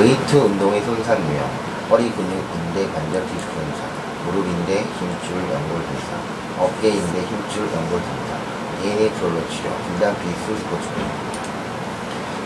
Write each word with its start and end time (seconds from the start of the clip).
웨이트 0.00 0.36
운동의 0.36 0.80
손상 0.82 1.18
유형, 1.20 1.44
허리 1.90 2.10
근육 2.10 2.32
인대 2.32 2.88
관절 2.92 3.26
디스크 3.28 3.52
손상, 3.52 3.84
무릎 4.24 4.46
인대 4.48 4.80
힘줄 4.80 5.36
연골 5.36 5.84
손상, 5.84 6.16
어깨 6.58 6.88
인대 6.88 7.20
힘줄 7.20 7.68
연골 7.68 8.00
손상, 8.00 8.40
DNA 8.80 9.10
prolo 9.10 9.46
치료, 9.50 9.68
분당 9.84 10.16
비수 10.16 10.56
스포츠. 10.56 10.88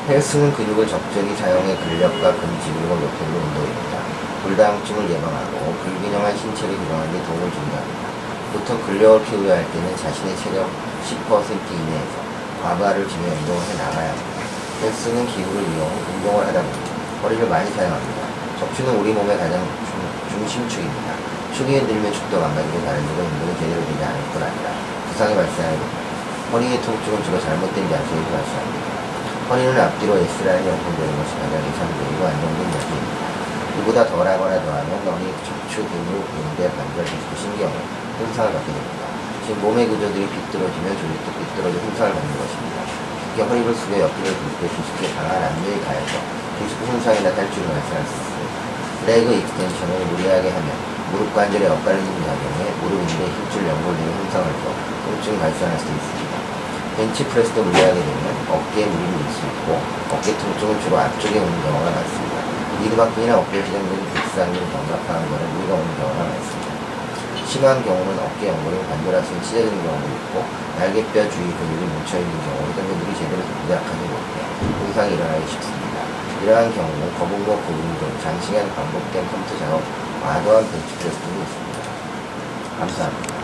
헬스는 0.08 0.52
근육을 0.54 0.88
적절히 0.88 1.36
사용해 1.36 1.76
근력과 1.76 2.34
근지구력을 2.34 3.00
높이는 3.00 3.34
운동입니다. 3.38 3.96
골다공증을 4.42 5.08
예방하고 5.08 5.72
불균형한 5.84 6.36
신체를 6.36 6.76
교정하는 6.76 7.12
데 7.12 7.24
도움을 7.26 7.50
준답니다. 7.52 8.06
보통 8.52 8.82
근력을 8.84 9.24
키우려 9.24 9.54
할 9.54 9.70
때는 9.70 9.96
자신의 9.96 10.36
체력 10.38 10.68
10% 11.06 11.72
이내에서 11.72 12.14
과부하를 12.62 13.08
지며 13.08 13.22
운동을 13.22 13.62
해 13.62 13.74
나가야 13.78 14.10
합니다. 14.10 14.42
헬스는 14.82 15.26
기구를 15.28 15.62
이용 15.62 15.90
운동을 16.12 16.46
하다 16.48 16.60
보니 16.60 16.85
허리를 17.22 17.48
많이 17.48 17.70
사용합니다. 17.70 18.20
척추는 18.60 19.00
우리 19.00 19.12
몸의 19.12 19.36
가장 19.38 19.60
중, 20.30 20.48
심축입니다 20.48 21.16
축이 21.56 21.72
흔들면 21.76 22.12
축도 22.12 22.40
망가지고 22.40 22.84
다른 22.84 23.00
일은 23.00 23.24
운동이 23.24 23.56
제대로 23.56 23.80
되지 23.80 24.04
않을 24.04 24.20
뿐 24.32 24.42
아니라 24.42 24.68
부상이 25.08 25.34
발생하게 25.34 25.76
됩니다. 25.80 26.06
허리의 26.52 26.82
통증은 26.82 27.24
주로 27.24 27.40
잘못된 27.40 27.88
자세에서 27.88 28.28
발생합니다. 28.28 28.86
허리는 29.48 29.80
앞뒤로 29.80 30.16
S라인이 30.20 30.68
형성되는 30.68 31.12
것이 31.16 31.32
가장 31.40 31.54
이상적이고 31.64 32.20
안정된 32.20 32.60
자세입니다. 32.76 33.26
이보다 33.80 34.04
덜하거나 34.04 34.52
더하면 34.60 34.90
허리, 35.08 35.32
척추, 35.40 35.80
근육, 35.88 36.20
인대, 36.20 36.68
관절, 36.68 37.04
디스크, 37.04 37.32
신경은 37.40 37.72
손상을 38.20 38.52
받게 38.52 38.68
됩니다. 38.68 39.02
즉 39.46 39.56
몸의 39.60 39.88
구조들이 39.88 40.28
비뚤어지면 40.28 40.86
조직도 41.00 41.28
비뚤어져 41.32 41.76
손상을 41.80 42.12
받는 42.12 42.30
것입니다. 42.36 42.76
특히 43.32 43.42
허리를 43.48 43.74
숙여 43.74 44.00
옆뒤를 44.04 44.28
굴때 44.36 44.68
디스크에 44.68 45.14
강한 45.16 45.44
압력이 45.44 45.80
가해서 45.84 46.45
디스크 46.58 46.86
손상이나 46.86 47.34
탈출이 47.34 47.66
발생할 47.66 48.06
수 48.06 48.12
있습니다. 48.16 48.56
레그 49.06 49.28
익스텐션을 49.34 50.06
무리하게 50.06 50.50
하면 50.50 50.68
무릎 51.12 51.34
관절에 51.34 51.68
엇갈리는 51.68 52.18
작용에 52.24 52.62
무릎 52.82 53.00
인대, 53.00 53.24
힘줄, 53.28 53.68
연골 53.68 53.96
등의 53.96 54.10
손상을 54.16 54.46
줘 54.60 54.64
통증이 55.04 55.38
발생할 55.38 55.78
수 55.78 55.84
있습니다. 55.86 56.34
벤치프레스도 56.96 57.62
무리하게 57.62 58.00
되면 58.00 58.24
어깨에 58.50 58.86
무리를 58.86 59.20
일수 59.20 59.44
있고 59.46 59.78
어깨 60.10 60.36
통증은 60.36 60.80
주로 60.80 60.98
앞쪽에 60.98 61.38
오는 61.38 61.62
경우가 61.62 61.90
많습니다. 61.90 62.36
미드바퀴나 62.80 63.38
어깨에 63.38 63.64
지정된 63.64 64.00
뒷상을 64.14 64.52
경각하는 64.52 65.30
것은 65.30 65.42
무리가 65.54 65.74
오는 65.74 65.88
경우가 66.00 66.24
많습니다. 66.24 66.66
심한 67.46 67.84
경우는 67.84 68.18
어깨 68.18 68.48
연골이 68.48 68.76
관절하수는 68.88 69.42
찢어지는 69.42 69.76
경우도 69.84 70.06
있고 70.08 70.44
날개뼈 70.78 71.30
주위 71.30 71.46
근육이 71.52 71.84
뭉쳐있는 71.84 72.32
경우 72.42 72.70
이등근들이 72.72 73.14
제대로 73.14 73.40
동작하지 73.44 74.02
못해 74.08 74.34
손상이 74.82 75.14
일어나기 75.14 75.46
쉽습니다. 75.46 75.85
이러한 76.42 76.74
경우는 76.74 77.18
거북목 77.18 77.66
근육 77.66 77.98
등 77.98 78.20
장시간 78.22 78.74
반복된 78.74 79.26
컴퓨터 79.28 79.58
작업, 79.58 79.82
과도한 80.22 80.70
벤치프레스 80.70 81.18
등이 81.20 81.42
있습니다. 81.42 81.80
감사합니다. 82.78 83.36